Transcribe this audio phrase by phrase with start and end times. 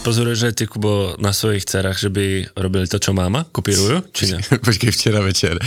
[0.00, 3.44] Pozoruješ ty, Kubo, na svojich dcerách, že by robili to, čo máma?
[3.52, 4.40] Kopírujú, či ne?
[4.66, 5.60] Počkej, včera večer.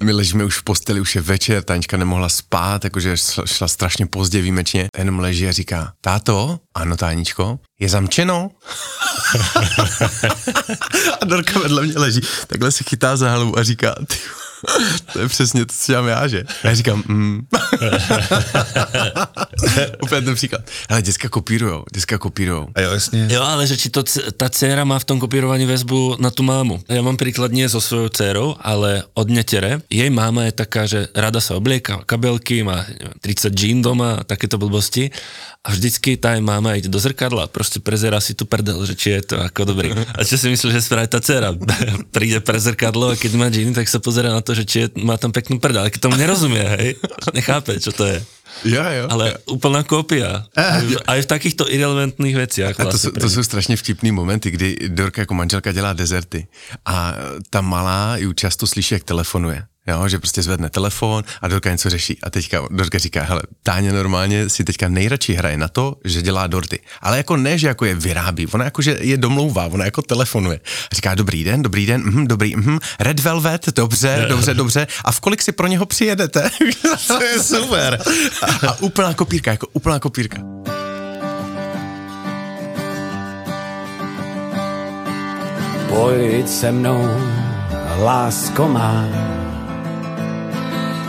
[0.00, 4.40] My ležíme už v posteli, už je večer, Taňka nemohla spát, jakože šla strašně pozdě
[4.40, 4.88] výjimečně.
[4.98, 8.50] Jenom leží a říká, táto, ano, Táničko, je zamčeno.
[11.20, 14.16] a Dorka vedle mě leží, takhle se chytá za hlavu a říká, ty,
[15.12, 16.44] to je přesně to, co dělám já, že?
[16.64, 17.46] Já říkám, mm.
[20.02, 20.62] Úplně ten příklad.
[20.88, 22.68] Ale děcka kopírujou, děcka kopírujou.
[22.74, 23.28] A jo, jasně.
[23.30, 24.02] Jo, ale že či to,
[24.36, 26.80] ta dcera má v tom kopírovaní väzbu na tu mámu.
[26.88, 29.80] Ja mám príklad nie so svojou dcerou, ale od netere.
[29.90, 32.84] Jej máma je taká, že rada sa oblieka, kabelky, má
[33.20, 35.10] 30 džín doma a takéto blbosti
[35.64, 39.22] a vždycky tá máma ide do zrkadla, prostě prezera si tu prdel, že či je
[39.22, 39.96] to ako dobrý.
[39.96, 41.56] A čo si myslíš, že spraví tá dcera?
[42.14, 44.86] Príde pre zrkadlo a keď má džíny, tak sa pozera na to, že či je,
[45.00, 47.00] má tam peknú prdel, ale keď tomu nerozumie, hej,
[47.32, 48.20] nechápe, čo to je.
[48.68, 49.04] Jo, jo.
[49.08, 49.56] Ale jo.
[49.56, 50.44] úplná kópia.
[51.08, 52.74] A v takýchto irrelevantných veciach.
[52.76, 56.46] A to, jsou, to jsou strašně vtipný momenty, kdy Dorka jako manželka dělá dezerty
[56.86, 57.16] a
[57.50, 59.64] ta malá ju často slyší, jak telefonuje.
[59.86, 62.18] Jo, že prostě zvedne telefon a Dorka něco řeší.
[62.22, 66.46] A teďka Dorka říká, hele, Táně normálně si teďka nejradši hraje na to, že dělá
[66.46, 66.78] dorty.
[67.00, 70.60] Ale jako ne, že jako je vyrábí, ona jako, že je domlouvá, ona jako telefonuje.
[70.92, 74.86] A říká, dobrý den, dobrý den, mm, dobrý, mm, Red Velvet, dobře, dobře, dobře.
[75.04, 76.50] A v kolik si pro něho přijedete?
[77.06, 78.02] to je super.
[78.42, 80.38] a, a úplná kopírka, jako úplná kopírka.
[85.88, 87.08] Pojď se mnou,
[87.98, 89.04] lásko má,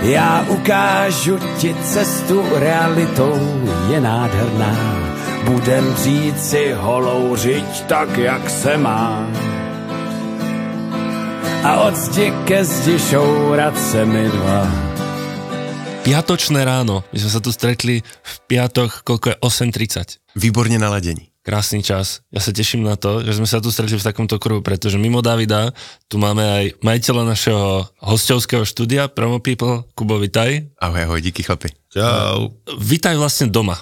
[0.01, 3.39] já ukážu ti cestu realitou
[3.89, 4.75] je nádherná.
[5.43, 5.95] Budem
[6.37, 9.27] si holou řiď tak, jak se má.
[11.63, 14.71] A od zdi ke zdi šourat se mi dva.
[16.03, 17.03] Piatočné ráno.
[17.13, 20.03] My jsme se tu stretli v piatok, kolko je 8.30.
[20.35, 22.25] Výborně naladění krásny čas.
[22.33, 25.21] Ja sa teším na to, že sme sa tu stretli v takomto kruhu, pretože mimo
[25.21, 25.69] Davida
[26.09, 30.65] tu máme aj majiteľa našeho hostovského štúdia Promo People, Kubo, vitaj.
[30.81, 31.69] Ahoj, ahoj, díky chlapi.
[31.93, 32.57] Čau.
[32.81, 33.77] Vitaj vlastne doma.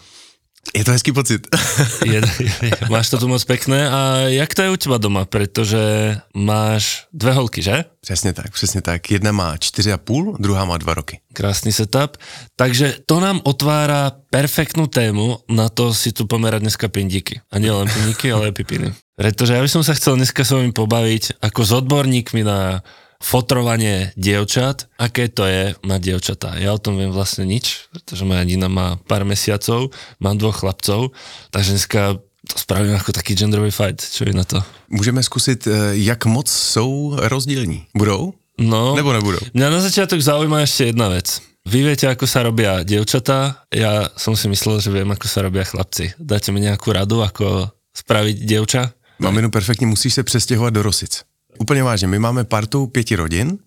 [0.71, 1.47] Je to hezký pocit.
[2.05, 5.25] je, je, máš to tu moc pekné a jak to je u teba doma?
[5.25, 7.85] Protože máš dve holky, že?
[8.01, 9.11] Přesně tak, přesně tak.
[9.11, 11.19] Jedna má čtyři a půl, druhá má dva roky.
[11.33, 12.17] Krásný setup.
[12.55, 17.43] Takže to nám otvára perfektnú tému na to si tu pomerať dneska pindíky.
[17.51, 18.87] A nie len pindíky, ale aj pipiny.
[19.13, 22.81] Pretože ja by som sa chcel dneska s vami pobaviť ako s odborníkmi na
[23.23, 26.59] fotrovanie dievčat, aké to je mať dievčatá.
[26.59, 31.15] Ja o tom viem vlastne nič, pretože moja Nina má pár mesiacov, mám dvoch chlapcov,
[31.55, 34.63] takže dneska to spravím jako taký genderový fight, čo je na to?
[34.89, 37.85] Můžeme zkusit, eh, jak moc jsou rozdílní.
[37.95, 38.33] Budou?
[38.59, 39.39] No, Nebo nebudou?
[39.53, 41.41] Mňa na začiatok zaujíma ešte jedna vec.
[41.65, 45.63] Vy viete, ako sa robia dievčatá, ja som si myslel, že viem, ako sa robia
[45.63, 46.11] chlapci.
[46.19, 48.91] Dáte mi nejakú radu, ako spraviť dievča?
[49.19, 51.23] Mám jenom perfektně, musíš se přestěhovat do Rosic.
[51.59, 53.57] Úplně vážně, my máme partu pěti rodin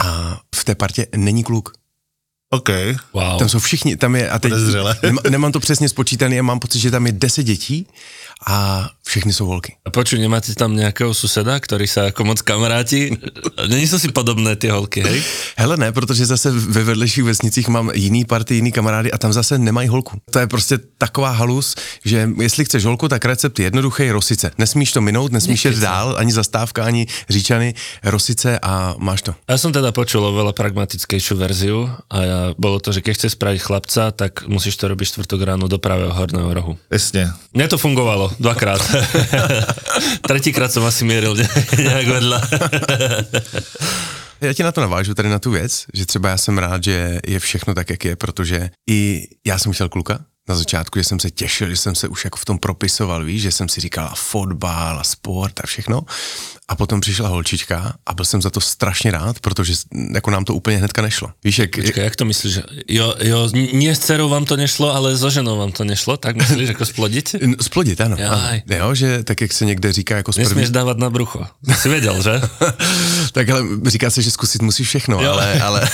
[0.00, 1.72] a v té partě není kluk.
[2.50, 2.68] OK.
[3.12, 3.38] Wow.
[3.38, 4.52] Tam jsou všichni, tam je, a teď
[5.02, 7.86] nemám, nemám to přesně spočítaný a mám pocit, že tam je deset dětí
[8.46, 9.76] a všechny jsou holky.
[9.84, 13.16] A počuj, nemáte tam nějakého suseda, který se jako moc kamaráti?
[13.68, 15.22] Není to si podobné ty holky, hej?
[15.56, 19.58] Hele ne, protože zase ve vedlejších vesnicích mám jiný party, jiný kamarády a tam zase
[19.58, 20.20] nemají holku.
[20.30, 24.50] To je prostě taková halus, že jestli chceš holku, tak recept je jednoduchý, rosice.
[24.58, 27.74] Nesmíš to minout, nesmíš jít dál, ani zastávka, ani říčany,
[28.04, 29.34] rosice a máš to.
[29.48, 33.60] Já jsem teda počul oveľa pragmatickejšiu verziu a ja, bolo to, že keď chceš spraviť
[33.60, 36.78] chlapca, tak musíš to robiť čtvrtok ráno do pravého horného rohu.
[36.90, 37.30] Jasně.
[37.52, 38.82] Mně to fungovalo dvakrát.
[40.28, 41.36] Tretíkrát jsem asi mieril
[41.78, 42.42] nějak vedle.
[44.40, 47.20] Já ti na to navážu, tady na tu věc, že třeba já jsem rád, že
[47.26, 50.18] je všechno tak, jak je, protože i já jsem chtěl kluka,
[50.48, 53.42] na začátku, že jsem se těšil, že jsem se už jako v tom propisoval, víš,
[53.42, 56.02] že jsem si říkal a fotbal a sport a všechno.
[56.70, 59.74] A potom přišla holčička a byl jsem za to strašně rád, protože
[60.14, 61.30] jako nám to úplně hnedka nešlo.
[61.44, 62.58] Víš, jak, Počkaj, jak to myslíš?
[62.88, 66.16] Jo, jo, nie s dcerou vám to nešlo, ale so ženou vám to nešlo?
[66.16, 67.34] Tak myslíš, jako splodit?
[67.60, 68.16] Splodit, ano.
[68.18, 68.62] Jaj.
[68.68, 68.76] ano.
[68.76, 70.48] Jo, že tak, jak se někde říká jako z první...
[70.48, 71.46] Nesmieš dávať na brucho.
[71.66, 72.40] To si vedel, že?
[73.32, 75.32] tak ale říká se, že zkusit musíš všechno, Jo.
[75.32, 75.88] ale, ale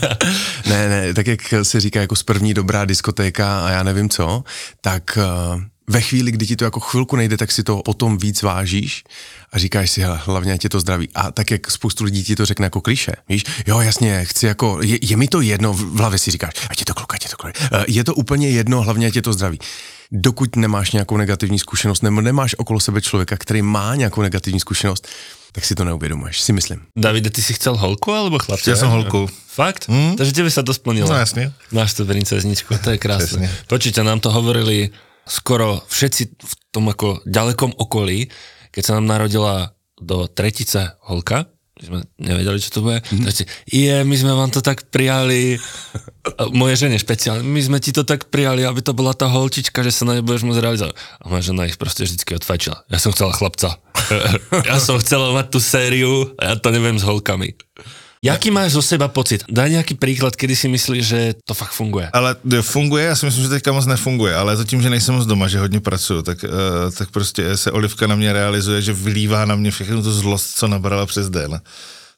[0.68, 4.44] ne, ne, tak jak se říká jako z první dobrá diskotéka a já nevím co,
[4.80, 5.18] tak
[5.54, 9.04] uh, ve chvíli, kdy ti to jako chvilku nejde, tak si to potom víc vážíš
[9.52, 11.08] a říkáš si, hele, hlavně tě to zdraví.
[11.14, 14.78] A tak jak spoustu lidí ti to řekne jako kliše, víš, jo jasně, chci jako,
[14.82, 17.30] je, je mi to jedno, v hlavě si říkáš, ať je to kluk, ať je
[17.30, 17.52] to kluk.
[17.72, 19.58] Eh, Je to úplně jedno, hlavně tě to zdraví.
[20.12, 25.08] Dokud nemáš nějakou negativní zkušenost, nebo nemáš okolo sebe člověka, který má nějakou negativní zkušenost,
[25.52, 26.86] tak si to neuvědomuješ, si myslím.
[26.96, 28.70] Davide, ty si chcel holku alebo chlapca?
[28.70, 29.28] Ja som holku.
[29.48, 29.90] Fakt?
[29.90, 31.08] Takže tebe sa to splnilo.
[31.10, 31.50] No jasne.
[31.74, 33.48] Máš tu princezničku, to je krásne.
[33.48, 33.66] Presne.
[33.66, 34.94] Počujte, nám to hovorili
[35.26, 38.30] skoro všetci v tom ako ďalekom okolí,
[38.70, 43.24] keď sa nám narodila do tretice holka, my sme nevedeli, čo to bude, mm-hmm.
[43.24, 45.62] tak ste, je, my sme vám to tak prijali,
[46.26, 49.86] a moje žene špeciálne, my sme ti to tak prijali, aby to bola tá holčička,
[49.86, 50.94] že sa na nej budeš môcť realizovať.
[51.22, 52.82] A moja žena ich proste vždycky odfajčila.
[52.90, 53.78] Ja som chcela chlapca.
[54.70, 57.54] ja som chcela mať tú sériu a ja to neviem s holkami.
[58.22, 59.44] Jaký máš zo seba pocit?
[59.50, 62.10] Daj nějaký příklad, kdy si myslíš, že to fakt funguje.
[62.12, 65.14] Ale e, funguje, já si myslím, že teďka moc nefunguje, ale to tím, že nejsem
[65.14, 66.50] moc doma, že hodně pracuju, tak, uh,
[66.98, 70.68] tak prostě se Olivka na mě realizuje, že vylívá na mě všechno tu zlost, co
[70.68, 71.60] nabrala přes den.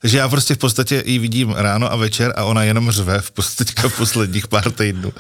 [0.01, 3.31] Takže já prostě v podstatě ji vidím ráno a večer a ona jenom řve v
[3.31, 5.13] podstatě v posledních pár týdnů.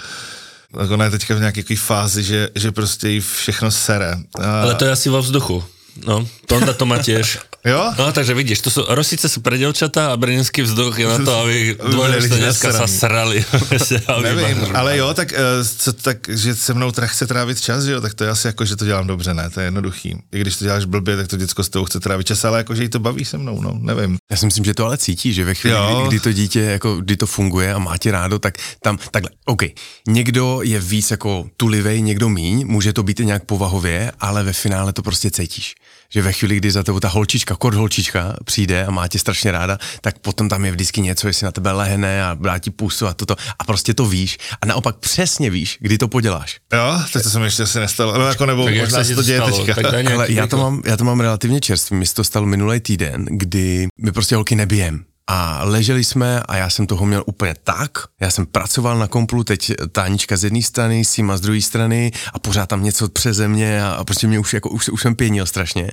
[0.79, 4.17] Tak ona je teďka v nějaké fázi, že, že prostě jí všechno sere.
[4.43, 5.65] A, Ale to je asi vo vzduchu.
[6.07, 7.39] No, Tonda to má tiež.
[7.65, 7.93] Jo?
[7.99, 11.33] No, takže vidíš, to sú, rosice sú pre devčatá a brněnský vzduch je na to,
[11.45, 11.77] aby
[12.17, 12.97] lidi dneska sa nasraní.
[12.97, 13.39] srali.
[14.25, 17.93] Nevím, ale jo, tak, eh, co, tak, že se mnou teda chce trávit čas, že
[17.93, 20.17] jo, tak to je asi jako, že to dělám dobře, ne, to je jednoduchý.
[20.33, 22.75] I když to děláš blbě, tak to děcko s tebou chce trávit čas, ale jako,
[22.75, 24.17] že jí to baví se mnou, no, nevím.
[24.31, 26.01] Já si myslím, že to ale cítí, že ve chvíli, Jo.
[26.01, 29.31] kdy, kdy to dítě, jako, kdy to funguje a má tě rádo, tak tam, takhle,
[29.45, 29.63] OK,
[30.09, 34.53] někdo je víc jako tulivej, někdo míň, může to být i nějak povahově, ale ve
[34.53, 35.75] finále to prostě cítíš.
[36.13, 39.53] Že ve chvíli, kdy za tebou ta holčička, kod holčička přijde a má tě strašně
[39.53, 43.07] ráda, tak potom tam je vždycky něco, jestli na tebe lehne a dá ti pusu
[43.07, 46.59] a toto a prostě to víš a naopak přesně víš, kdy to poděláš.
[46.73, 49.23] Jo, tak to se mi ještě asi nestalo, no jako nebo Tak možná se to
[49.23, 49.59] děje stalo?
[49.59, 49.83] teďka.
[49.83, 52.81] Tak Ale já to, mám, já to mám relativně čerstvý, mi se to stalo minulý
[52.81, 55.05] týden, kdy my prostě holky nebijem.
[55.33, 57.99] A leželi jsme a já jsem toho měl úplně tak.
[58.21, 62.39] Já jsem pracoval na komplu, teď tánička z jedné strany, Sima z druhé strany a
[62.39, 65.47] pořád tam něco přeze mě a, a prostě mě už, jako, už, už jsem pěnil
[65.47, 65.91] strašně.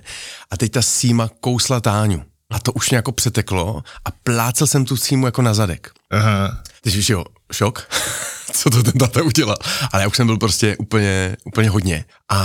[0.51, 2.23] A teď ta Sima kousla Táňu.
[2.51, 5.91] A to už mě jako přeteklo a plácel jsem tu Símu jako na zadek.
[6.11, 6.57] Aha.
[6.81, 7.87] Teď víš, jo, šok,
[8.53, 9.57] co to ten tata udělal.
[9.91, 12.05] Ale já už jsem byl prostě úplně, úplně hodně.
[12.31, 12.39] A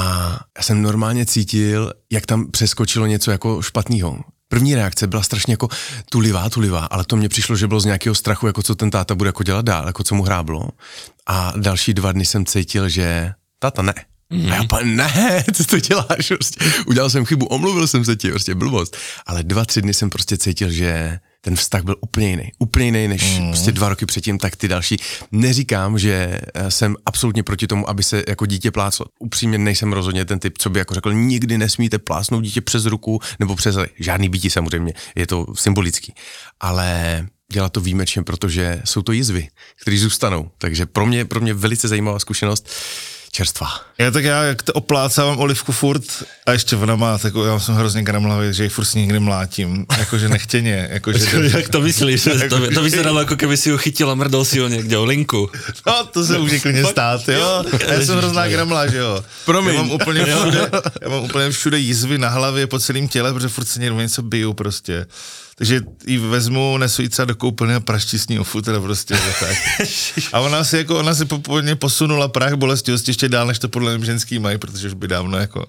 [0.56, 4.18] já jsem normálně cítil, jak tam přeskočilo něco jako špatného.
[4.52, 5.68] První reakce byla strašně jako
[6.10, 9.14] tulivá, tulivá, ale to mně přišlo, že bylo z nějakého strachu, jako co ten táta
[9.14, 10.68] bude jako dělat dál, jako co mu hráblo.
[11.26, 13.94] A další dva dny jsem cítil, že táta ne.
[14.32, 14.52] Mm-hmm.
[14.52, 16.28] A já úplně, ne, co to děláš?
[16.28, 18.96] Prostě, udělal jsem chybu, omluvil jsem se ti, prostě blbost.
[19.26, 22.52] Ale dva, tři dny jsem prostě cítil, že ten vztah byl úplně jiný.
[22.58, 23.48] Úplně jiný než mm.
[23.48, 24.96] prostě dva roky předtím, tak ty další.
[25.32, 29.06] Neříkám, že eh, jsem absolutně proti tomu, aby se jako dítě pláclo.
[29.18, 33.20] Upřímně nejsem rozhodně ten typ, co by jako řekl, nikdy nesmíte plásnout dítě přes ruku
[33.38, 36.14] nebo přes žádný bytí samozřejmě, je to symbolický.
[36.60, 39.48] Ale dělat to výjimečně, protože jsou to jizvy,
[39.80, 40.50] které zůstanou.
[40.58, 42.68] Takže pro mě, pro mě velice zajímavá zkušenost
[43.34, 43.80] čerstvá.
[43.98, 46.02] Já tak já, jak to oplácávám olivku furt
[46.46, 49.86] a ještě ona má takovou, já jsem hrozně gramlavý, že ji furt s někdy mlátím,
[49.98, 51.26] jakože nechtěně, jakože...
[51.56, 52.28] Jak to myslíš?
[52.48, 55.50] To, to vyzeralo, jako keby si ho chytil a mrdol si ho někde o linku.
[55.86, 57.64] No, to se může klidně stát, jo.
[57.88, 59.24] Já jsem hrozná gramla, že jo.
[59.44, 59.74] Promiň.
[59.74, 60.70] Já mám úplně všude,
[61.02, 64.22] já mám úplně všude jizvy na hlavě po celém těle, protože furt se někdo něco
[64.22, 65.06] biju prostě.
[65.62, 69.14] Takže ji vezmu, nesu ji třeba do koupelny a praští s ní o futra prostě.
[69.14, 69.56] že tak.
[70.32, 71.24] A ona si jako, ona si
[71.74, 75.38] posunula prach bolestivosti ještě dál, než to podle mě ženský mají, protože už by dávno
[75.38, 75.66] jako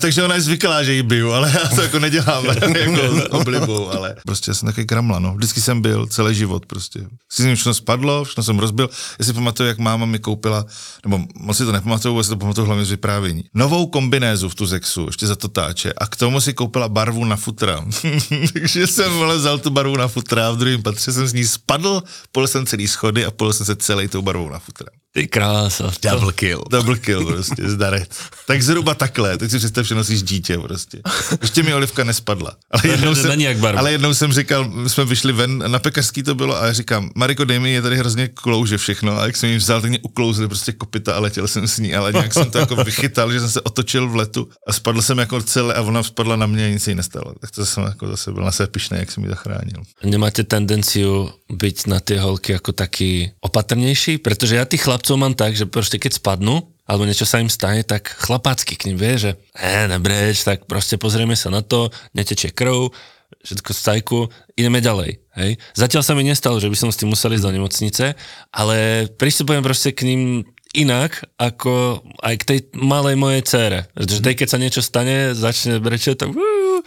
[0.00, 2.44] takže ona je zvyklá, že ji biju, ale já to jako nedělám
[2.76, 5.34] jako s oblibou, ale prostě já jsem takový kramla, no.
[5.34, 7.00] Vždycky jsem byl, celý život prostě.
[7.32, 8.90] Si ním všechno spadlo, všechno jsem rozbil.
[9.18, 10.66] Já si pamatuju, jak máma mi koupila,
[11.04, 13.44] nebo moc si to nepamatuju, ale si to pamatuju hlavně z vyprávění.
[13.54, 17.36] Novou kombinézu v Tuzexu, ještě za to táče, a k tomu si koupila barvu na
[17.36, 17.84] futra.
[18.52, 21.44] Takže jsem ale vzal tu barvu na futra a v druhém patře jsem z ní
[21.44, 22.02] spadl,
[22.32, 24.86] pol jsem celý schody a pol jsem se celý tou barvou na futra.
[25.18, 25.90] Ty krása.
[26.02, 26.62] Double kill.
[26.70, 28.08] Double kill prostě, zdarec.
[28.46, 31.02] Tak zhruba takhle, teď si představ, že nosíš dítě prostě.
[31.42, 32.56] Ještě mi olivka nespadla.
[32.70, 33.80] Ale jednou, jsem, není jak barva.
[33.80, 37.10] ale jednou jsem říkal, my jsme vyšli ven, na pekařský to bylo a já říkám,
[37.14, 39.18] Mariko, dej mi, je tady hrozně klouže všechno.
[39.20, 41.94] A jak jsem jim vzal, tak mě uklouzli prostě kopita a letěl jsem s ní,
[41.94, 45.18] ale nějak jsem to jako vychytal, že jsem se otočil v letu a spadl jsem
[45.18, 47.34] jako celé a ona spadla na mě a nic jí nestalo.
[47.40, 49.82] Tak to jsem jako zase byl na sebe pišný, jak jsem mi zachránil.
[50.04, 54.20] Nemáte tendenciu byť na tie holky ako taký opatrnejší?
[54.20, 57.80] Pretože ja tých chlapcov mám tak, že proste keď spadnú, alebo niečo sa im stane,
[57.80, 62.52] tak chlapácky k ním vie, že e, nebreč, tak proste pozrieme sa na to, netečie
[62.52, 62.92] krv,
[63.40, 64.20] všetko z cajku,
[64.52, 65.16] ideme ďalej.
[65.40, 65.50] Hej.
[65.72, 68.04] Zatiaľ sa mi nestalo, že by som s tým musel ísť do nemocnice,
[68.52, 70.44] ale pristupujem proste k ním
[70.76, 73.88] inak ako aj k tej malej mojej cére.
[73.96, 76.84] Pretože tej, keď sa niečo stane, začne brečať, tak uh,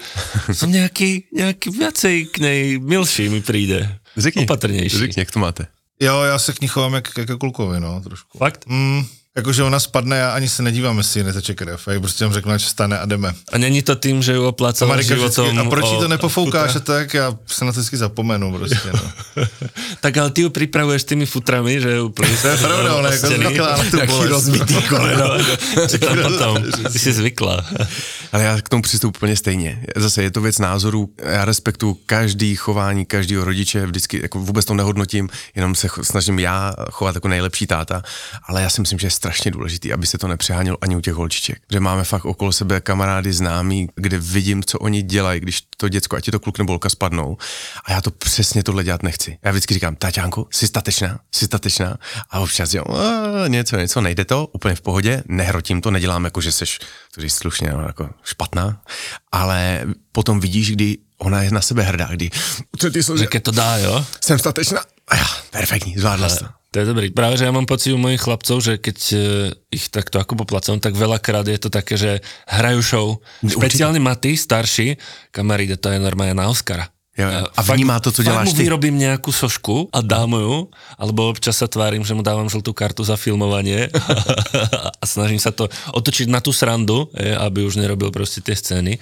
[0.53, 3.89] som nejaký, nejaký viacej k nej milší mi príde.
[4.13, 4.97] Řekni, Opatrnější.
[4.97, 5.80] řekni, jak to máte.
[6.01, 8.37] Jo, já se k ní chovám jak, ke klukovi, no, trošku.
[8.37, 8.65] Fakt?
[8.67, 9.03] Mm,
[9.37, 11.87] jakože ona spadne, já ani se nedívám, jestli ji neteče krev.
[11.87, 13.33] Já prostě jen řeknu, ať vstane a jdeme.
[13.51, 15.45] A není to tým, že ju A, oplácal Marika životom?
[15.45, 16.95] vždycky, a proč o to nepofoukáš a futra?
[16.95, 19.11] tak, já se na to vždycky zapomenu prostě, no.
[19.99, 22.33] Tak ale ty ju pripravuješ tými futrami, že ju úplne...
[22.41, 24.29] To je pravda, ona jako zvyklá na tu bolest.
[24.29, 25.27] rozbitý koleno.
[26.23, 26.57] Potom,
[26.91, 27.65] ty jsi zvykla.
[28.31, 29.83] Ale já k tomu přistupu úplně stejně.
[29.95, 31.09] Zase je to věc názoru.
[31.23, 36.73] Já respektuju každý chování každého rodiče, vždycky jako vůbec to nehodnotím, jenom se snažím já
[36.91, 38.01] chovat jako nejlepší táta,
[38.47, 41.13] ale já si myslím, že je strašně důležitý, aby se to nepřehánělo ani u těch
[41.13, 41.61] holčiček.
[41.71, 46.15] Že máme fakt okolo sebe kamarády známí, kde vidím, co oni dělají, když to děcko,
[46.15, 47.37] ať je to kluk nebo holka spadnou.
[47.85, 49.37] A já to přesně tohle dělat nechci.
[49.43, 51.97] Já vždycky říkám, Taťánku, jsi statečná, jsi statečná.
[52.29, 56.41] A občas jo, "A, něco, něco, nejde to, úplně v pohodě, nehrotím to, nedělám jako,
[56.41, 56.79] že seš,
[57.15, 58.81] to říct slušně, no, jako špatná,
[59.31, 62.29] ale potom vidíš, kdy ona je na sebe hrdá, kdy
[62.77, 64.05] co ty slzy, Že to dá, jo?
[64.21, 64.81] jsem statečná.
[65.11, 66.45] A já, perfektní, zvládla to.
[66.71, 67.11] To je dobrý.
[67.11, 69.17] Práve, že ja mám pocit u mojich chlapcov, že keď e,
[69.75, 73.07] ich takto ako poplacam, tak veľakrát je to také, že hrajú show.
[73.43, 74.95] Špeciálne Maty, starší,
[75.35, 76.87] kamaríde, to je normálne na Oscara.
[77.11, 77.43] Jo, jo.
[77.43, 78.63] A vnímá to, co děláš mu ty.
[78.63, 83.03] vyrobím nejakú sošku a dám ju, alebo občas sa tvárim, že mu dávam žltú kartu
[83.03, 83.91] za filmovanie
[85.01, 88.95] a snažím sa to otočiť na tú srandu, je, aby už nerobil proste tie scény,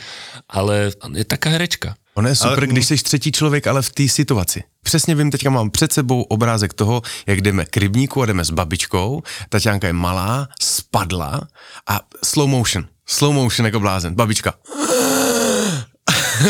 [0.50, 1.94] ale je taká herečka.
[2.20, 4.64] Ono je super, Ale- když jsi třetí člověk, ale v té situaci.
[4.84, 8.52] Přesně vím, teďka mám před sebou obrázek toho, jak jdeme k rybníku a jdeme s
[8.52, 9.24] babičkou.
[9.50, 11.42] Taťánka je malá, spadla
[11.88, 12.86] a slow motion.
[13.08, 14.16] Slow motion jako blázen.
[14.16, 14.54] Babička.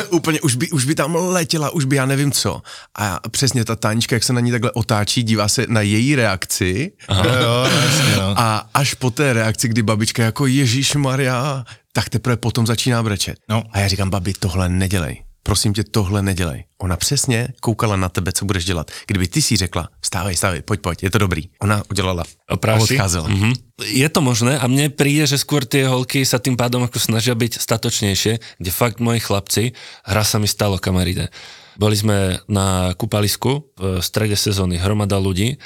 [0.09, 2.61] Úplně už by, už by tam letěla, už by já nevím co.
[2.99, 6.91] A přesně ta Tánička, jak se na ní takhle otáčí, dívá se na její reakci.
[7.09, 8.39] Jo, jo, jasně, no.
[8.39, 13.38] A až po té reakci, kdy babička jako Ježíš Maria, tak teprve potom začíná brečet.
[13.49, 13.63] No.
[13.71, 15.23] A já říkám, babi, tohle nedělej.
[15.49, 16.63] Prosím tě, tohle nedělej.
[16.77, 18.91] Ona přesně koukala na tebe, co budeš dělat.
[19.07, 21.49] Kdyby ty si řekla, vstávej, vstávej, pojď, pojď, je to dobrý.
[21.61, 23.27] Ona udělala a odcházela.
[23.27, 23.53] Mhm.
[23.79, 27.33] Je to možné a mne príde, že skôr tie holky sa tým pádom ako snažia
[27.33, 29.73] byť statočnejšie, kde fakt moji chlapci,
[30.05, 31.31] hra sa mi stalo kamaride.
[31.79, 35.57] Boli sme na kúpalisku v strede sezóny, hromada ľudí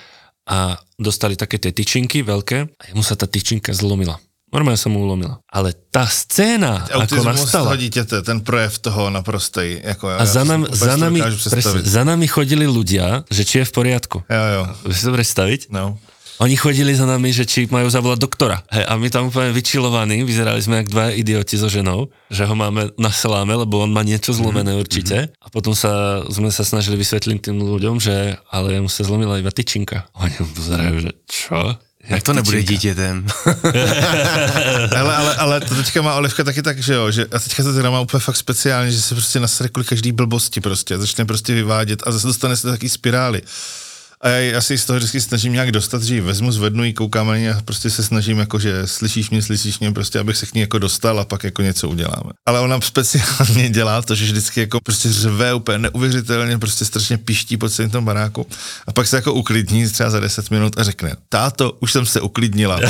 [0.47, 4.21] a dostali také tie tyčinky veľké a jemu sa tá tyčinka zlomila.
[4.53, 5.41] Normálne sa mu ulomila.
[5.49, 9.81] Ale tá scéna, ako Autismus nastala, dítěte, ten projev toho naprostej.
[9.83, 11.85] Jako, a za, nám, za, nami, presne, představit.
[11.85, 14.17] za nami chodili ľudia, že či je v poriadku.
[14.29, 15.61] Jo, jo, Vieš si to predstaviť?
[15.73, 15.97] no.
[16.41, 18.65] Oni chodili za nami, že či majú zavolať doktora.
[18.73, 22.55] Hej, a my tam úplne vyčilovaní, vyzerali sme jak dva idioti so ženou, že ho
[22.57, 25.29] máme na saláme, lebo on má niečo zlomené určite.
[25.37, 29.53] A potom sa, sme sa snažili vysvetliť tým ľuďom, že ale mu sa zlomila iba
[29.53, 30.09] tyčinka.
[30.17, 31.77] Oni pozerajú, že čo?
[32.03, 33.27] Jak to nebude dítětem?
[34.97, 37.73] ale, ale, ale to teďka má Olivka taky tak, že jo, že a teďka to
[37.73, 41.53] teda má úplně fakt speciálně, že se prostě nasere kvůli každý blbosti prostě, začne prostě
[41.53, 43.41] vyvádět a zase dostane se do taky spirály.
[44.23, 47.27] A já, si z toho vždycky snažím nějak dostat, že ji vezmu, zvednu ji, koukám
[47.27, 50.45] na ní a prostě se snažím jako, že slyšíš mě, slyšíš mě, prostě abych se
[50.45, 52.31] k ní jako dostal a pak jako něco uděláme.
[52.45, 57.57] Ale ona speciálně dělá to, že vždycky jako prostě řve úplně neuvěřitelně, prostě strašně piští
[57.57, 58.47] po celém tom baráku
[58.87, 62.21] a pak se jako uklidní třeba za 10 minut a řekne, táto, už jsem se
[62.21, 62.79] uklidnila.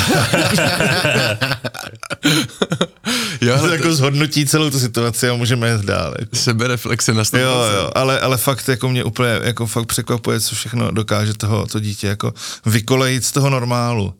[3.41, 6.13] jo, to ale jako zhodnotí celou tu situaci a můžeme jít dál.
[6.19, 6.35] Jako.
[6.35, 7.39] sebereflexe na 100%.
[7.39, 11.65] Jo, jo, ale, ale fakt jako mě úplně jako fakt překvapuje, co všechno dokáže toho
[11.65, 12.33] to dítě jako
[12.65, 14.13] vykolejit z toho normálu.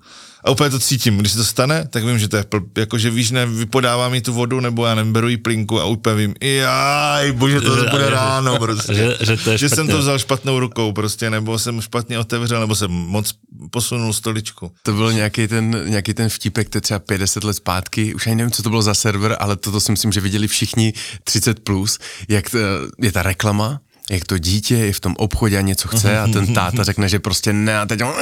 [0.44, 2.98] A úplně to cítím, když se to stane, tak vím, že to je, pl, jako
[2.98, 6.16] že víš, ne, vypodává mi tu vodu, nebo já nevím, beru jí plinku a úplně
[6.16, 8.94] vím, jaj, bože, to Že- bude že- ráno prostě.
[8.94, 12.60] že- že to je že jsem to vzal špatnou rukou prostě, nebo jsem špatně otevřel,
[12.60, 13.34] nebo jsem moc
[13.72, 14.72] posunul stoličku.
[14.84, 18.36] To byl nějaký ten, nějaký ten vtipek, to je třeba 50 let zpátky, už ani
[18.36, 22.00] nevím, co to bylo za server, ale toto si myslím, že viděli všichni 30+, plus,
[22.28, 22.58] jak to,
[23.02, 26.54] je ta reklama, jak to dítě je v tom obchodě a něco chce a ten
[26.54, 28.14] táta řekne, že prostě ne a teď on,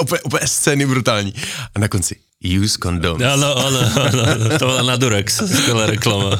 [0.00, 1.34] úplně, úplně scény brutální.
[1.74, 3.22] A na konci, use condoms.
[3.22, 4.22] Áno, áno, áno,
[4.60, 6.36] to bola na Durex, skvelá reklama.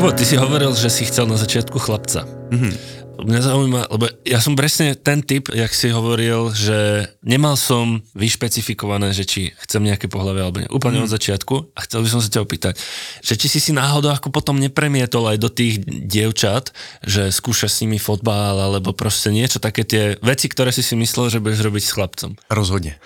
[0.00, 2.24] Kubo, ty si hovoril, že si chcel na začiatku chlapca.
[2.24, 3.03] Mm-hmm.
[3.14, 9.14] Mňa zaujíma, lebo ja som presne ten typ, jak si hovoril, že nemal som vyšpecifikované,
[9.14, 10.70] že či chcem nejaké pohľavie alebo nie.
[10.70, 11.06] Úplne mm.
[11.06, 11.54] od začiatku.
[11.74, 12.74] A chcel by som sa ťa opýtať,
[13.22, 16.74] že či si si náhodou ako potom nepremietol aj do tých dievčat,
[17.06, 21.30] že skúšaš s nimi fotbal alebo proste niečo, také tie veci, ktoré si si myslel,
[21.30, 22.30] že budeš robiť s chlapcom.
[22.50, 22.96] Rozhodně.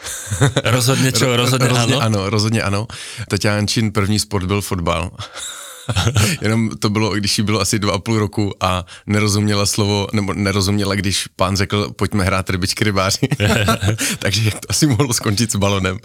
[0.64, 1.36] Rozhodně čo?
[1.36, 2.02] Rozhodně, rozhodně áno?
[2.02, 2.86] ano, rozhodně ano.
[3.28, 5.10] Tatiánčin první sport byl fotbal.
[6.40, 10.34] Jenom to bylo, když jí bylo asi dva a půl roku a nerozuměla slovo, nebo
[10.34, 13.28] nerozuměla, když pán řekl, pojďme hrát rybičky rybáři.
[14.18, 15.98] Takže to asi mohlo skončit s balonem.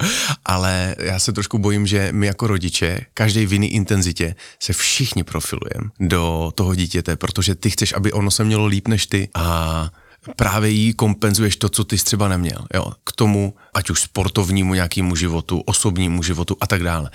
[0.46, 5.24] Ale já se trošku bojím, že my jako rodiče, každý v jiný intenzitě, se všichni
[5.24, 9.90] profilujeme do toho dítěte, protože ty chceš, aby ono se mělo líp než ty a
[10.36, 12.66] právě jí kompenzuješ to, co ty jsi třeba neměl.
[12.74, 12.92] Jo?
[13.04, 17.10] K tomu, ať už sportovnímu nějakému životu, osobnímu životu a tak dále.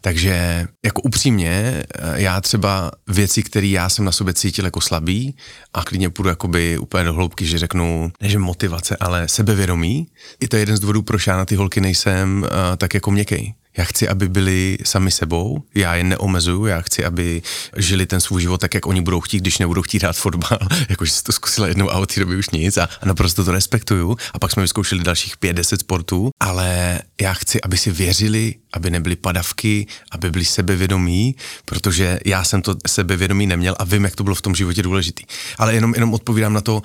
[0.00, 5.36] Takže jako upřímně, eh, já třeba věci, které já jsem na sobě cítil jako slabý
[5.74, 10.06] a klidně půjdu jakoby úplně do hloubky, že řeknu, ne že motivace, ale sebevědomí.
[10.40, 13.10] I to je jeden z důvodů, proč já na ty holky nejsem uh, tak jako
[13.10, 17.42] měkkej já chci, aby byli sami sebou, já je neomezuju, já chci, aby
[17.76, 21.12] žili ten svůj život tak, jak oni budou chtít, když nebudou chtít hrát fotbal, jakože
[21.12, 24.16] si to zkusila jednou a od té doby už nic a, a naprosto to respektuju.
[24.32, 28.90] A pak jsme vyzkoušeli dalších pět, deset sportů, ale já chci, aby si věřili, aby
[28.90, 34.24] nebyly padavky, aby byli sebevědomí, protože já jsem to sebevědomí neměl a vím, jak to
[34.24, 35.24] bylo v tom životě důležitý.
[35.58, 36.82] Ale jenom, jenom odpovídám na to,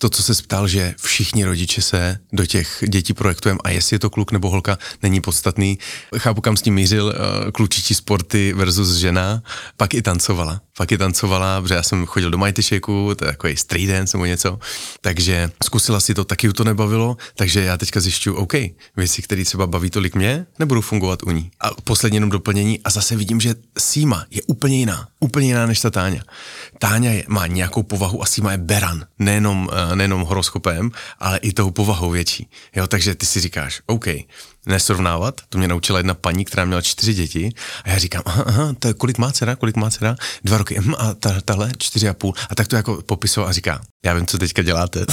[0.00, 3.98] to, co se ptal, že všichni rodiče se do těch dětí projektujeme a jestli je
[3.98, 5.78] to kluk nebo holka, není podstatný.
[6.18, 9.42] Chápu, kam s tím mířil uh, klučičí sporty versus žena,
[9.76, 10.60] pak i tancovala.
[10.80, 14.16] Pak i tancovala, protože já jsem chodil do Mighty Shakeu, to je takový street dance
[14.16, 14.58] nebo něco,
[15.00, 18.52] takže zkusila si to, taky ju to nebavilo, takže já teďka zjišťuju, OK,
[18.96, 21.50] věci, které třeba baví tolik mě, nebudou fungovat u ní.
[21.60, 25.80] A poslední jenom doplnění a zase vidím, že Sima je úplně jiná, úplně jiná než
[25.80, 26.22] ta Táňa.
[26.78, 31.52] Táňa je, má nějakou povahu a Sima je beran, nejenom, uh, nejenom horoskopem, ale i
[31.52, 32.48] tou povahou větší.
[32.76, 34.06] Jo, takže ty si říkáš, OK,
[34.66, 37.52] nesrovnávat, to mě naučila jedna paní, která měla čtyři děti.
[37.84, 40.76] A já říkám, aha, aha to je, kolik má dcera, kolik má dcera, dva roky,
[40.80, 42.34] hm, a ta, tahle čtyři a půl.
[42.50, 45.06] A tak to jako popisoval a říká, já vím, co teďka děláte,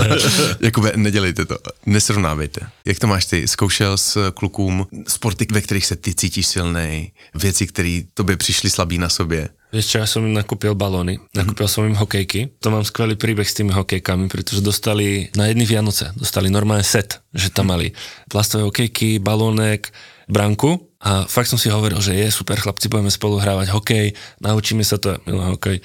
[0.60, 2.60] jakoby nedělejte to, nesrovnávejte.
[2.84, 7.66] Jak to máš ty, zkoušel s klukům sporty, ve kterých se ty cítíš silnej, věci,
[7.66, 11.88] které tobě přišly slabý na sobě, Vieš čo, ja som im nakúpil balóny, nakúpil som
[11.88, 12.60] im hokejky.
[12.60, 17.24] To mám skvelý príbeh s tými hokejkami, pretože dostali na jedny Vianoce, dostali normálne set,
[17.32, 17.96] že tam mali
[18.28, 19.88] plastové hokejky, balónek,
[20.28, 24.12] branku a fakt som si hovoril, že je super chlapci, budeme spolu hrávať hokej,
[24.44, 25.76] naučíme sa to, milujem hokej.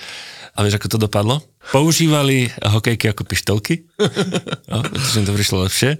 [0.60, 1.40] A vieš, ako to dopadlo?
[1.72, 3.87] Používali hokejky ako pištolky,
[4.72, 5.98] no, pretože im to prišlo lepšie.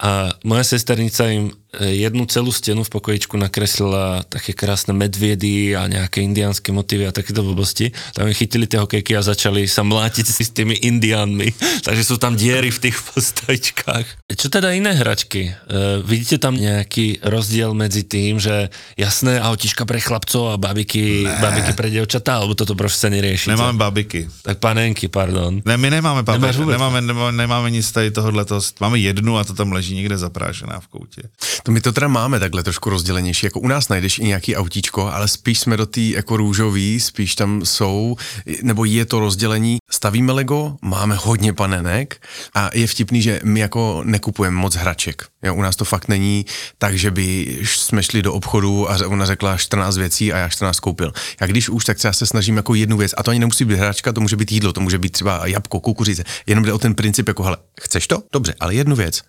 [0.00, 5.84] A moja sesternica im e, jednu celú stenu v pokojičku nakreslila také krásne medviedy a
[5.92, 7.92] nejaké indiánske motívy a takéto blbosti.
[8.16, 11.52] Tam im chytili tie hokejky a začali sa mlátiť si s tými indiánmi.
[11.86, 14.32] Takže sú tam diery v tých postojičkách.
[14.32, 15.52] Čo teda iné hračky?
[15.52, 21.76] E, vidíte tam nejaký rozdiel medzi tým, že jasné autička pre chlapcov a babiky, babiky
[21.76, 23.52] pre devčatá, alebo toto prostě neriešite?
[23.52, 24.28] Nemáme babiky.
[24.42, 25.60] Tak panenky, pardon.
[25.60, 26.72] Ne, my nemáme Nemáš babiky, vůbec?
[26.72, 28.44] nemáme, nemáme, nemáme nic tady tohohle.
[28.80, 31.22] Máme jednu a to tam leží někde zaprášená v koutě.
[31.62, 35.12] To my to teda máme takhle trošku rozdělenější, jako u nás najdeš i nějaký autíčko,
[35.12, 38.16] ale spíš jsme do té jako růžový, spíš tam jsou,
[38.62, 44.02] nebo je to rozdělení, stavíme Lego, máme hodně panenek a je vtipný, že my jako
[44.04, 45.26] nekupujeme moc hraček.
[45.42, 46.46] Jo, u nás to fakt není
[46.78, 50.80] tak, že by jsme šli do obchodu a ona řekla 14 věcí a já 14
[50.80, 51.12] koupil.
[51.40, 53.78] Já když už, tak třeba se snažím jako jednu věc, a to ani nemusí být
[53.78, 56.94] hračka, to může být jídlo, to může být třeba jabko, kukuřice, jenom jde o ten
[56.94, 58.22] princip, jako hele, chceš to?
[58.32, 59.22] Dobře, ale jednu věc.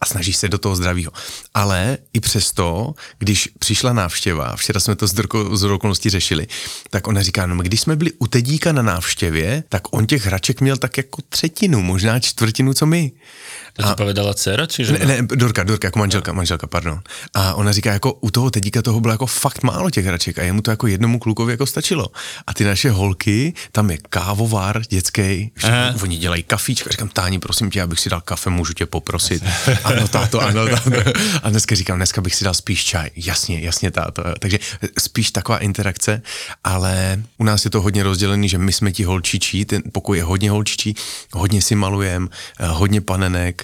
[0.00, 1.12] A snažíš se do toho zdravího.
[1.54, 6.46] Ale i přesto, když přišla návštěva, včera jsme to z, drko, z okolností řešili,
[6.90, 10.60] tak ona říká, no když jsme byli u Tedíka na návštěvě, tak on těch hraček
[10.60, 13.12] měl tak jako třetinu, možná čtvrtinu, co my.
[13.74, 15.06] To ti povedala dcera, či Ne, žena?
[15.06, 17.00] ne, Dorka, Dorka, jako manželka, manželka, pardon.
[17.34, 20.42] A ona říká, jako u toho Tedíka toho bylo jako fakt málo těch hraček a
[20.42, 22.06] jemu to jako jednomu klukovi jako stačilo.
[22.46, 25.52] A ty naše holky, tam je kávovár dětský,
[26.02, 26.90] oni dělají kafíčka.
[26.90, 29.42] Říkám, Táni, prosím tě, abych si dal kafe, můžu tě poprosit.
[29.84, 30.90] ano, táto, ano, táto.
[31.42, 33.10] A dneska říkám, dneska bych si dal spíš čaj.
[33.16, 34.22] Jasně, jasně, táto.
[34.38, 34.58] Takže
[34.98, 36.22] spíš taková interakce,
[36.64, 40.24] ale u nás je to hodně rozdělený, že my jsme ti holčičí, ten pokoj je
[40.24, 40.94] hodně holčičí,
[41.32, 42.28] hodně si malujeme,
[42.60, 43.63] hodně panenek,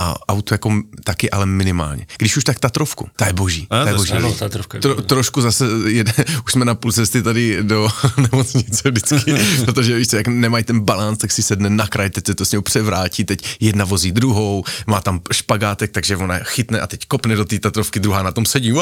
[0.00, 0.72] a auto jako
[1.04, 2.06] taky, ale minimálně.
[2.18, 3.66] Když už tak Tatrovku, ta je boží.
[3.70, 4.12] A, ta je boží.
[4.12, 5.06] Ano, Tatrovka je Tro, boží.
[5.06, 6.12] trošku zase, jede,
[6.44, 9.34] už jsme na půl cesty tady do nemocnice vždycky,
[9.64, 12.44] protože víš co, jak nemají ten balans, tak si sedne na kraj, teď se to
[12.44, 17.06] s něj převrátí, teď jedna vozí druhou, má tam špagátek, takže ona chytne a teď
[17.06, 18.72] kopne do té Tatrovky, druhá na tom sedí,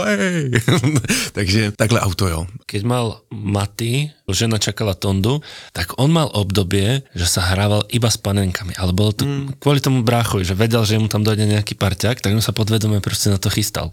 [1.33, 2.47] takže takhle auto, jo.
[2.67, 5.41] Keď mal Maty, žena čakala Tondu,
[5.73, 9.57] tak on mal obdobie, že sa hrával iba s panenkami, ale bolo to mm.
[9.57, 13.01] kvôli tomu bráchovi, že vedel, že mu tam dojde nejaký parťák, tak on sa podvedome
[13.01, 13.91] proste na to chystal.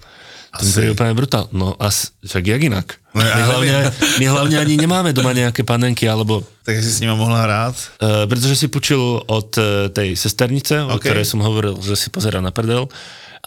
[0.55, 1.51] To mi príde úplne brutál.
[1.51, 2.87] No a však jak inak?
[3.11, 3.75] No my, hlavne,
[4.19, 7.75] my hlavne ani nemáme doma nejaké panenky, alebo Takže si s nima mohla hrát.
[7.99, 10.95] Uh, pretože si počul od uh, tej sesternice, okay.
[10.95, 12.87] o ktorej som hovoril, že si pozera na prdel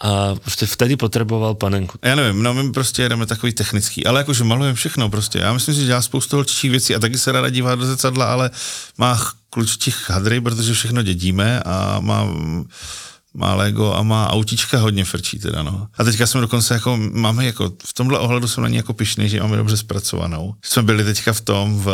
[0.01, 1.99] a prostě vtedy potreboval panenku.
[2.01, 5.39] Já nevím, no my prostě jedeme takový technický, ale jakože malujeme všechno prostě.
[5.39, 8.51] Já myslím že dělá spoustu holčičích věcí a taky se ráda dívá do zrcadla, ale
[8.97, 12.27] má ch- klučičích hadry, protože všechno dědíme a má
[13.33, 15.87] má Lego a má autíčka hodně frčí teda, no.
[15.97, 19.29] A teďka jsme dokonce jako, máme jako, v tomhle ohledu jsem na ní jako pišný,
[19.29, 20.53] že máme dobře zpracovanou.
[20.61, 21.85] Jsme byli teďka v tom, v,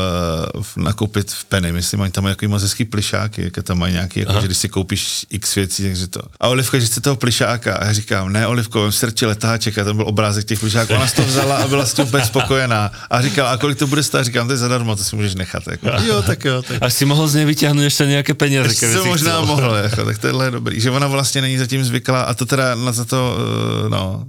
[0.61, 3.93] v nakoupit v Penny, myslím, oni tam mají takový moc hezký plišáky, jak tam mají
[3.93, 6.21] nějaký, jako, že když si koupíš x věcí, takže to.
[6.39, 7.75] A Olivka, že chce toho plišáka.
[7.75, 10.93] A já říkám, ne, Olivko, vem srči letáček, a tam byl obrázek těch plišáků.
[10.93, 12.91] Ona to vzala a byla s tím úplně spokojená.
[13.09, 14.25] A říkala, a kolik to bude stát?
[14.25, 15.63] Říkám, to je zadarmo, to si můžeš nechat.
[15.67, 15.87] Jako.
[16.05, 17.35] Jo, tak jo, tak Až si mohl z
[18.05, 18.69] nejaké peniaze.
[18.69, 20.81] ještě keby jsem si možná mohl, jako, tak tohle je dobrý.
[20.81, 23.37] Že ona vlastně není zatím zvyklá a to teda na za to,
[23.85, 24.25] eh, no,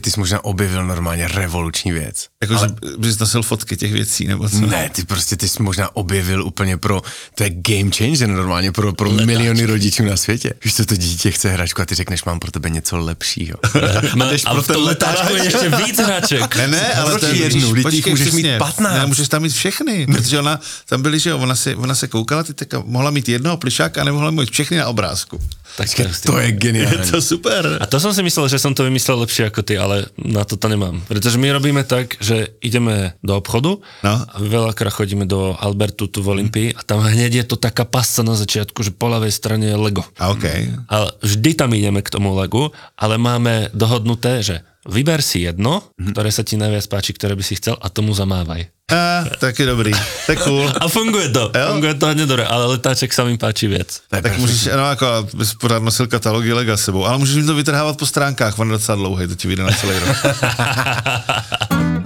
[0.00, 2.26] ty jsi možná objevil normálně revoluční věc.
[2.42, 2.68] jako, Ale...
[2.68, 4.60] že bys nosil fotky těch věcí, nebo co?
[4.60, 7.02] Ne, ty prostě ty jsi možná objevil úplně pro,
[7.34, 10.54] to je game changer normálně pro, pro miliony rodičů na světě.
[10.64, 13.58] Víš, co to dítě chce hračku a ty řekneš, mám pro tebe něco lepšího.
[14.14, 16.56] Ma, jdeš a pro ten letáčku je ešte víc hraček.
[16.56, 17.82] Ne, ne, ale proč to je jednu?
[17.82, 18.58] Počkej, můžeš mít přesně.
[18.58, 18.94] 15.
[18.94, 22.08] Ne, můžeš tam mít všechny, protože ona, tam byly, že jo, ona se, ona se
[22.08, 25.40] koukala, ty tak mohla mít jednoho plišáka a nemohla mít všechny na obrázku.
[25.76, 25.88] Tak
[26.22, 27.10] To je Je geniální.
[27.10, 27.78] to super.
[27.80, 30.56] A to som si myslel, že som to vymyslel lepšie ako ty, ale na to
[30.56, 31.00] to nemám.
[31.02, 34.14] Pretože my robíme tak, že ideme do obchodu No.
[34.22, 38.20] a veľakrát chodíme do Albertu tu v Olympii a tam hneď je to taká pasca
[38.20, 40.04] na začiatku, že po ľavej strane je Lego.
[40.18, 40.44] A OK.
[40.86, 46.30] Ale vždy tam ideme k tomu Legu, ale máme dohodnuté, že vyber si jedno, ktoré
[46.34, 48.66] sa ti najviac páči, ktoré by si chcel a tomu zamávaj.
[48.92, 49.88] A, taky dobrý.
[50.26, 50.68] Tak cool.
[50.82, 51.66] A funguje to, Jo?
[51.72, 53.88] funguje to hodně dobré, ale letáček sa mi páči viac.
[54.10, 57.36] To je Tak můžeš, no jako, bys pořád nosil katalogy Lega s sebou, ale můžeš
[57.36, 60.16] jim to vytrhávat po stránkách, on je docela dlouhý, to ti vyjde na celý rok.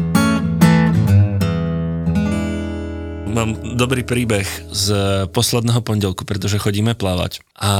[3.36, 4.86] Mám dobrý príbeh z
[5.28, 7.72] posledného pondelku, pretože chodíme plávať a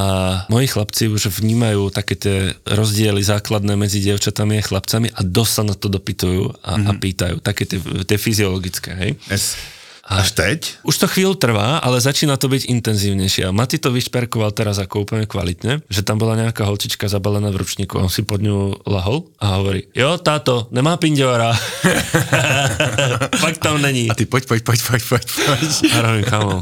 [0.53, 2.37] moji chlapci už vnímajú také tie
[2.69, 6.89] rozdiely základné medzi dievčatami a chlapcami a dosť sa na to dopytujú a, mm-hmm.
[6.89, 9.11] a pýtajú, také tie, tie fyziologické, hej.
[9.33, 9.57] Yes.
[10.07, 10.87] Až teď?
[10.87, 13.51] Už to chvíľu trvá, ale začína to byť intenzívnejšie.
[13.51, 17.59] A Maty to vyšperkoval teraz ako úplne kvalitne, že tam bola nejaká holčička zabalená v
[17.59, 21.51] ručníku on si pod ňu lahol a hovorí, jo, táto, nemá pindiora.
[23.43, 24.07] Fakt tam není.
[24.07, 25.71] A ty pojď, pojď, pojď, pojď, pojď, pojď.
[25.91, 26.61] A robím, kamo,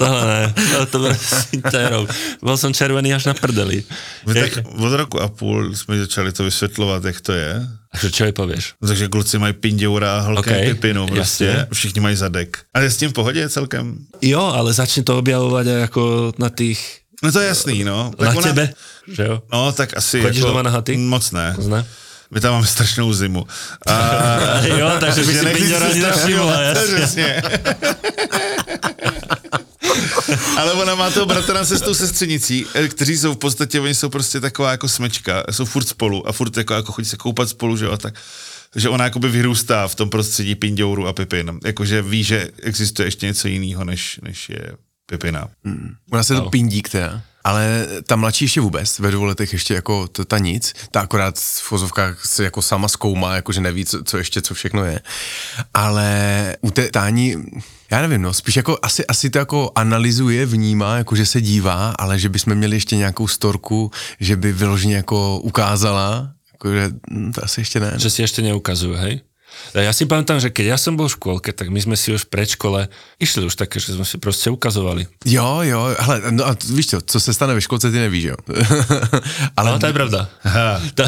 [0.00, 2.06] tohle ne, to, to prosím nerob.
[2.40, 3.84] Bol som červený až na prdeli.
[4.24, 7.68] My tak od roku a půl jsme začali to vysvětlovat, jak to je.
[7.90, 8.64] Takže čo jej povieš?
[8.78, 11.44] Takže kluci mají pinděura a holka OK, okay, pipinu prostě.
[11.44, 11.66] jasně.
[11.72, 12.58] Všichni mají zadek.
[12.74, 13.98] A je s tím v pohodě celkem?
[14.22, 16.02] Jo, ale začne to objavovať aj ako
[16.38, 16.78] na tých,
[17.22, 18.14] No to je jasný, no.
[18.16, 18.72] na tebe,
[19.04, 19.42] že jo?
[19.52, 20.96] No, tak asi Chodíš jako, doma na haty?
[20.96, 21.54] Moc ne.
[21.58, 21.84] Zna?
[22.30, 23.46] My tam máme strašnou zimu.
[23.86, 23.94] A,
[24.78, 26.94] Jo, takže by si se ani nevšimla, jasně.
[26.96, 27.42] Přesně.
[30.56, 33.94] Ale ona má toho bratra se s tou sestřenicí, eh, kteří jsou v podstatě, oni
[33.94, 37.48] jsou prostě taková jako smečka, jsou furt spolu a furt jako, jako chodí se koupat
[37.48, 38.14] spolu, že jo, a tak
[38.76, 41.60] že ona jakoby vyrůstá v tom prostředí pindouru a pipin.
[41.64, 44.72] Jakože ví, že existuje ještě něco jiného, než, než je
[45.06, 45.48] pipina.
[46.12, 47.22] U nás je to pindík teda.
[47.44, 51.38] Ale ta mladší ještě vůbec, ve dvou letech ještě jako to, ta nic, ta akorát
[51.38, 55.00] v fozovkách se jako sama zkoumá, jakože neví, co, co ještě, co všechno je.
[55.74, 57.36] Ale u té Tání,
[57.90, 61.94] já nevím, no, spíš jako asi, asi to jako analyzuje, vnímá, jako že se dívá,
[61.98, 67.44] ale že bychom měli ještě nějakou storku, že by vyloženě jako ukázala, jakože hm, to
[67.44, 67.92] asi ještě ne.
[67.96, 69.24] Že si ešte neukazujú, hej?
[69.74, 72.26] Ja si pamätám, že keď ja som bol v škôlke, tak my sme si už
[72.26, 72.80] v predškole
[73.22, 75.06] išli už také, že sme si proste ukazovali.
[75.24, 78.36] Jo, jo, hele, no a víš co, co se stane ve školce, ty nevíš, jo.
[79.56, 80.20] ale No, to je pravda.
[80.44, 80.80] Aha.
[80.94, 81.04] To,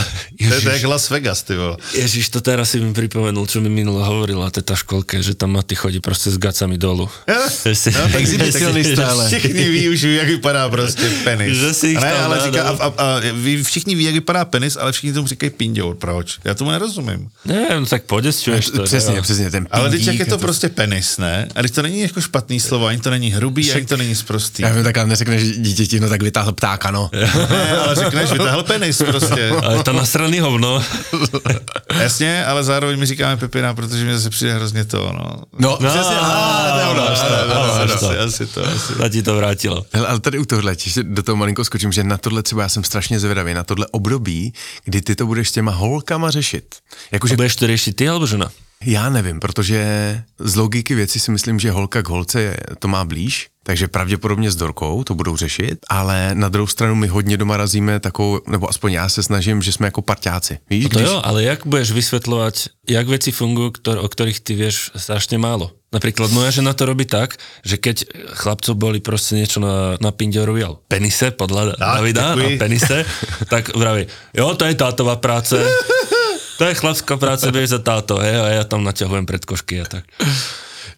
[0.48, 1.76] To je jak Las Vegas, ty vole.
[1.94, 5.74] Ježiš, to teraz si mi pripomenul, čo mi minulo hovorila teta školke, že tam Maty
[5.74, 7.08] chodí prostě s gacami dolu.
[7.72, 9.28] Si- No, tak Exhibicionista, ale.
[9.28, 11.56] Všichni ví už, jak vypadá prostě penis.
[11.58, 13.20] Že si ne, ale říká, a, a, a,
[13.62, 15.96] všichni ví, jak vypadá penis, ale všichni tomu říkají pindour.
[15.96, 16.38] Proč?
[16.44, 17.28] Já tomu nerozumím.
[17.44, 18.82] Ne, no tak po Vypesťuješ to.
[18.82, 19.22] Přesně, jo.
[19.22, 21.48] přesně, ten Ale teď jak je a to prostě penis, ne?
[21.54, 24.62] A teď to není jako špatný slovo, ani to není hrubý, ani to není sprostý.
[24.62, 27.10] Já vím, tak ale neřekneš dítěti, no tak vytáhl ptáka, no.
[27.50, 29.48] Ne, ale řekneš, vytáhl penis prostě.
[29.62, 30.84] Ale to nasraný hovno.
[32.00, 35.42] Jasně, ale zároveň mi říkáme Pepina, protože mi zase přijde hrozně to, no.
[35.58, 37.08] No, přesně, to ano, ano.
[38.24, 38.94] asi, to, asi.
[38.94, 39.84] Ta ti to vrátilo.
[39.92, 42.68] Hele, ale tady u tohle, ještě do toho malinko skočím, že na tohle třeba já
[42.68, 44.52] jsem strašně zvědavý, na tohle období,
[44.84, 46.74] kdy ty to budeš s těma holkama řešit.
[47.12, 48.48] Jakože Budeš to riešiť ty alebo žena?
[48.84, 49.78] já nevím, protože
[50.38, 54.56] z logiky věci si myslím, že holka k holce to má blíž, takže pravděpodobně s
[54.56, 58.92] Dorkou to budou řešit, ale na druhou stranu my hodně doma razíme takovou, nebo aspoň
[58.92, 60.58] já se snažím, že jsme jako parťáci.
[60.70, 62.54] Víš, No to jo, ale jak budeš vysvetľovať,
[62.90, 65.70] jak veci fungujú, ktor, o ktorých ty vieš strašne málo?
[65.94, 68.02] Napríklad moja žena to robí tak, že keď
[68.34, 73.06] chlapcov boli proste niečo na, na Pinde Royal penise, podľa Davida, na penise,
[73.46, 75.54] tak vraví, jo, to je tátová práce,
[76.62, 80.06] to je chlapská práce, vieš za táto, hej, a ja tam naťahujem predkošky a tak.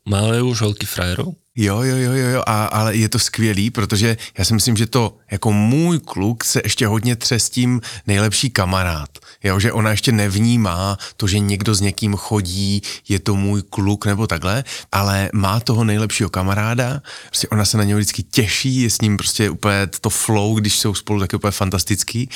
[0.05, 1.33] Mále už holky frajerov?
[1.57, 4.87] Jo, jo, jo, jo, jo, a, ale je to skvělý, protože já si myslím, že
[4.87, 9.09] to jako můj kluk se ještě hodně tře s tím nejlepší kamarád.
[9.43, 14.07] Jo, že ona ještě nevnímá to, že někdo s někým chodí, je to můj kluk
[14.07, 18.91] nebo takhle, ale má toho nejlepšího kamaráda, prostě ona se na něho vždycky těší, je
[18.91, 22.29] s ním prostě úplně to flow, když jsou spolu, tak je úplně fantastický.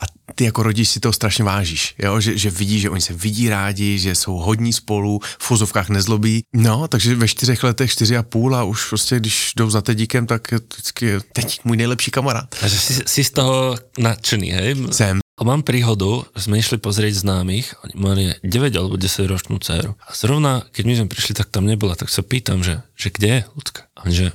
[0.00, 2.20] A ty jako rodič si toho strašně vážíš, jo?
[2.20, 6.42] Že, že vidí, že oni se vidí rádi, že jsou hodní spolu, v fuzovkách nezlobí.
[6.52, 10.26] No, takže ve čtyřech letech, čtyři a půl a už prostě, když jdou za Tedíkem,
[10.26, 12.54] tak je to vždycky je teď můj nejlepší kamarád.
[12.62, 14.76] A že si, si z toho nadšený, hej?
[14.92, 15.23] Jsem.
[15.34, 19.98] A mám príhodu, sme išli pozrieť známych, oni mali 9 alebo 10 ročnú dceru.
[20.06, 23.28] A zrovna, keď my sme prišli, tak tam nebola, tak sa pýtam, že, že kde
[23.28, 23.82] je ľudská?
[23.98, 24.30] A on že,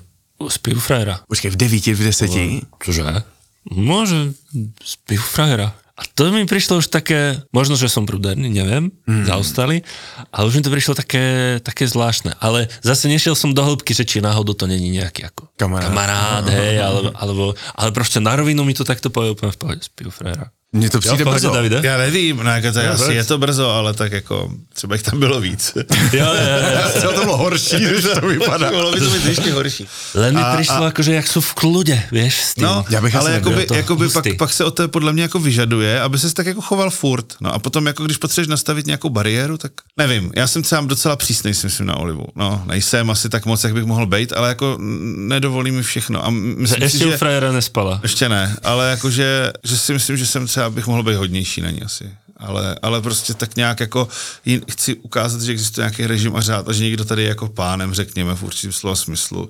[0.51, 1.23] spí u frajera.
[1.31, 2.43] Počkej, v devíti, v deseti?
[2.83, 3.23] Čože?
[3.71, 4.35] Môže,
[4.83, 5.71] spí u frajera.
[5.99, 9.27] A to mi prišlo už také, možno, že som prúderný, neviem, mm.
[9.27, 9.83] zaostali,
[10.31, 12.39] ale už mi to prišlo také, také zvláštne.
[12.39, 15.91] Ale zase nešiel som do hĺbky, že či náhodou to není nejaký ako Kamarád.
[15.91, 17.43] kamarád hej, alebo, alebo,
[17.75, 20.55] ale proste na rovinu mi to takto povie úplne v pohode, spí u frajera.
[20.71, 21.55] Mně to Jo, přijde pohodě, brzo.
[21.55, 21.81] Davide?
[21.83, 24.95] Já nevím, no, jako to je Jo, asi je to brzo, ale tak jako, třeba
[24.95, 25.73] jich tam bylo víc.
[26.13, 27.01] Jo, jo, jo.
[27.01, 28.69] To bylo horší, než to vypadá.
[28.69, 29.87] Bylo by to být ještě horší.
[30.13, 32.63] Len mi A- prišlo, a- akože jak sú v kľude, vieš, s tým.
[32.63, 36.01] No, Já bych ale jakoby, jakoby pak, pak se o to podle mě jako vyžaduje,
[36.01, 37.25] aby se tak jako choval furt.
[37.41, 40.31] No a potom jako když potřebuješ nastavit nějakou bariéru, tak nevím.
[40.35, 42.25] Já jsem třeba docela přísnej, si myslím, na Olivu.
[42.35, 44.77] No, nejsem asi tak moc, jak bych mohl být, ale jako
[45.15, 46.25] nedovolí mi všechno.
[46.25, 47.17] A myslím si, Ešte u že...
[47.17, 47.99] frajera nespala.
[48.03, 51.71] Ještě ne, ale jakože, že si myslím, že jsem třeba bych mohl být hodnější na
[51.71, 52.11] ní asi.
[52.37, 54.07] Ale, ale prostě tak nějak jako
[54.45, 57.47] jin, chci ukázat, že existuje nějaký režim a řád a že někdo tady je jako
[57.47, 59.49] pánem, řekněme, v určitém slova smyslu.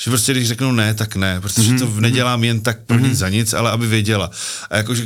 [0.00, 3.28] Že prostě když řeknu ne, tak ne, protože to nedělám jen tak pro nic za
[3.28, 4.30] nic, ale aby věděla.
[4.70, 5.04] A jakože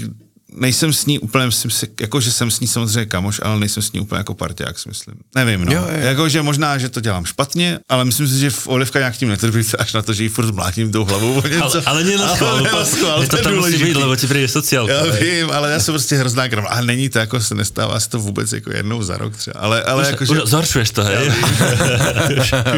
[0.54, 3.82] nejsem s ní úplně, myslím si, jako že jsem s ní samozřejmě kamoš, ale nejsem
[3.82, 5.14] s ní úplně jako parťák, si myslím.
[5.34, 5.72] Nevím, no.
[5.72, 5.98] Jo, jo.
[6.00, 9.28] Jako, že možná, že to dělám špatně, ale myslím si, že v Olivka nějak tím
[9.28, 11.42] netrpí až na to, že jí furt mlátím tou hlavou.
[11.48, 11.64] něco.
[11.64, 12.66] Ale, ale nie na schvál,
[13.14, 14.92] Ale to, to, tam musí byť, lebo ti príde sociálka.
[14.92, 16.66] Já vím, ale já jsem prostě hrozná kram.
[16.68, 19.60] A není to jako se nestává se to vůbec jako jednou za rok třeba.
[19.60, 21.32] Ale, ale Už, jako, že, už zhoršuješ to, hej?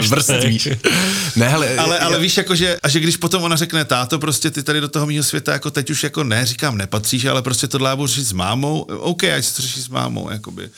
[0.08, 0.68] Vrstvíš.
[1.36, 4.18] Ne, hele, ale, ale já- víš, jako, že, a že když potom ona řekne, táto,
[4.18, 7.42] prostě ty tady do toho mého světa, jako teď už jako ne, říkám, nepatříš, ale
[7.42, 10.70] prostě tohle já budu řešit s mámou, OK, ať se to řeší s mámou, jakoby.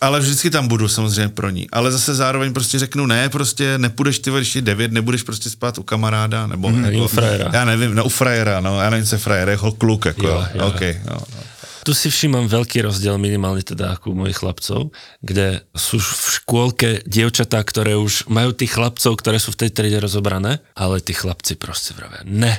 [0.00, 1.70] Ale vždycky tam budu samozřejmě pro ní.
[1.70, 5.78] Ale zase zároveň prostě řeknu, ne, prostě nepůjdeš ty když je devět, nebudeš prostě spát
[5.78, 7.50] u kamaráda, nebo Ani jako, u frajera.
[7.52, 10.44] Já nevím, no u frajera, no, já nevím, co je frajer, jako kluk, jako, Jo,
[10.54, 10.66] jo, jo.
[10.66, 11.42] OK, no, no.
[11.82, 16.88] Tu si všímam veľký rozdiel minimálne teda ako u mojich chlapcov, kde sú v škôlke
[17.10, 21.58] dievčatá, ktoré už majú tých chlapcov, ktoré sú v tej triede rozobrané, ale tí chlapci
[21.58, 22.54] proste vravia, ne,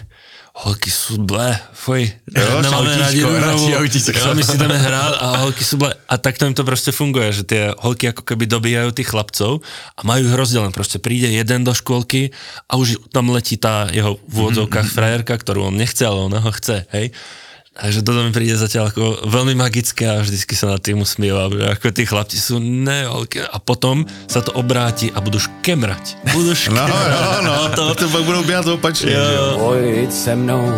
[0.54, 4.14] holky sú blé, fuj, Jo, nemáme rúžovú, autíčko.
[4.14, 5.98] jo, my si dáme hrát a holky sú blé.
[6.06, 9.66] A takto im to proste funguje, že tie holky ako keby dobíjajú tých chlapcov
[9.98, 10.70] a majú ich rozdelené.
[10.70, 12.30] Proste príde jeden do škôlky
[12.70, 16.52] a už tam letí tá jeho v úvodzovkách frajerka, ktorú on nechce, ale ona ho
[16.54, 17.10] chce, hej.
[17.74, 21.66] Takže toto mi príde zatiaľ ako veľmi magické a vždycky sa nad tým usmievam, že
[21.74, 26.22] ako tí chlapci sú neholky a potom sa to obráti a budú škemrať.
[26.38, 26.90] Budú No, škemrať.
[26.94, 29.58] no, no, to, to pak budou běhat opačně, že jo.
[29.58, 30.70] Pojď se mnou,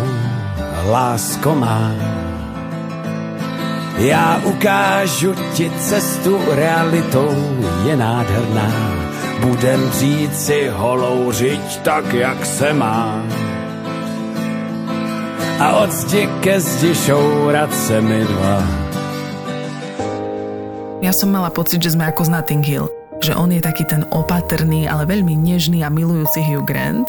[0.88, 1.92] lásko má.
[3.98, 7.32] Já ukážu ti cestu realitou,
[7.86, 8.72] je nádherná.
[9.40, 13.20] Budem říci holou řiď tak, jak se má.
[15.56, 18.60] A od zdi ke zdi šourat se mi dva.
[21.00, 22.92] Ja som mala pocit, že sme ako z Notting Hill.
[23.24, 27.08] Že on je taký ten opatrný, ale veľmi nežný a milujúci Hugh Grant.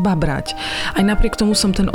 [0.00, 0.56] babrať.
[0.96, 1.90] Aj napriek tomu som ten